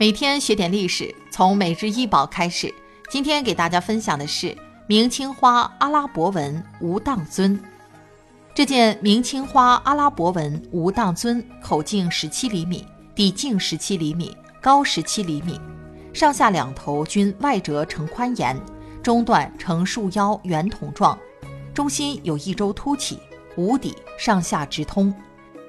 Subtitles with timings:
[0.00, 2.74] 每天学点历史，从每日一宝开始。
[3.10, 7.62] 今天给大家分享的是明青花阿拉伯文无当尊。
[8.54, 15.60] 这件明青花阿拉伯文无当尊，口径十七厘米，底径十七厘米，高十七厘米，
[16.14, 18.58] 上下两头均外折呈宽檐，
[19.02, 21.18] 中段呈束腰圆筒状，
[21.74, 23.18] 中心有一周凸起，
[23.54, 25.14] 无底，上下直通。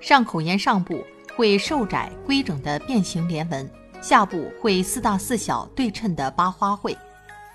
[0.00, 1.04] 上口沿上部
[1.36, 3.70] 会瘦窄规整的变形连纹。
[4.06, 6.94] 下部绘四大四小对称的八花卉，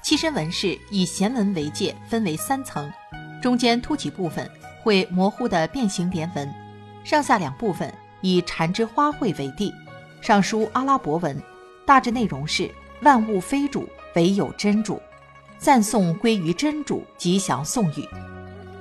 [0.01, 2.91] 器身纹饰以弦纹为界，分为三层，
[3.39, 4.49] 中间凸起部分
[4.81, 6.51] 绘模糊的变形莲纹，
[7.03, 9.71] 上下两部分以缠枝花卉为地，
[10.21, 11.39] 上书阿拉伯文，
[11.85, 12.67] 大致内容是
[13.03, 14.99] 万物非主，唯有真主，
[15.59, 18.03] 赞颂归于真主，吉祥颂语。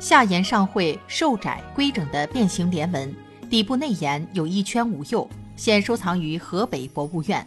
[0.00, 3.14] 下沿上绘瘦窄规整的变形莲纹，
[3.50, 7.46] 底部内沿有一圈五釉，现收藏于河北博物院。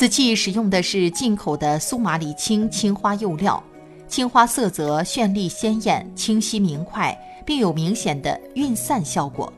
[0.00, 3.62] 此器使用的是进口的苏麻离青青花釉料，
[4.08, 9.52] 青花色泽绚丽鲜艳、清晰明快，并有明显的晕散效果。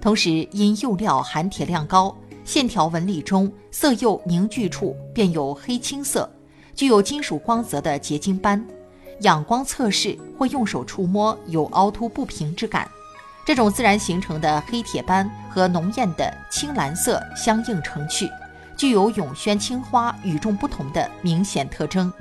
[0.00, 2.12] 同时，因釉料含铁量高，
[2.44, 6.28] 线条纹理中色釉凝聚处便有黑青色，
[6.74, 8.60] 具有金属光泽的结晶斑。
[9.20, 12.90] 仰光测试或用手触摸有凹凸不平之感。
[13.46, 18.28] 这种自然形成的黑铁斑和浓艳的青蓝色相映成趣。
[18.76, 22.12] 具有永宣青花与众不同的明显特征。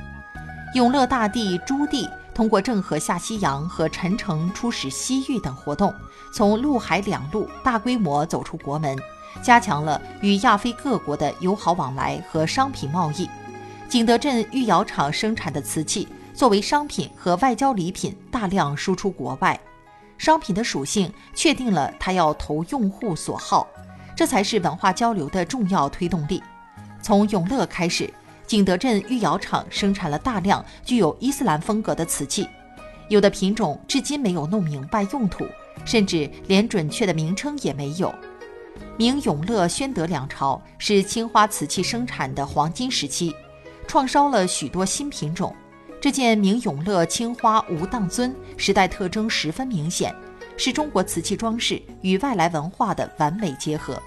[0.75, 5.93] 永乐大帝朱棣通过郑和下西洋和陈诚出使西域等活动，
[6.33, 8.97] 从陆海两路大规模走出国门，
[9.41, 13.29] 加强了与亚非各国的友好往来和商品贸易。
[13.87, 19.59] 景德镇御窑厂生产的瓷器作为商品和外交礼品大量输出国外，
[20.17, 23.67] 商品的属性确定了它要投用户所好。
[24.15, 26.41] 这才是文化交流的重要推动力。
[27.01, 28.11] 从永乐开始，
[28.45, 32.47] 景德镇御窑厂生产了大量具有伊斯兰风格的瓷器，
[33.09, 35.45] 有的品种至今没有弄明白用途，
[35.83, 38.13] 甚至连准确的名称也没有。
[38.95, 43.35] 明永乐、宣德两朝是青花瓷器生产的黄金时期，
[43.87, 45.55] 创烧了许多新品种。
[45.99, 50.13] 这件明永乐青花无当尊时代特征十分明显。
[50.55, 53.99] 是中国瓷器装饰与外来文化的完美结合，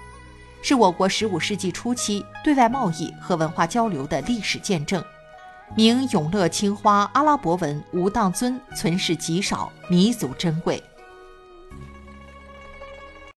[0.61, 5.03] 是我国十五世纪初期对外贸易和文化交流的历史见证。
[5.75, 10.81] 明永乐青花阿拉伯文无当尊存世极少，弥足珍贵。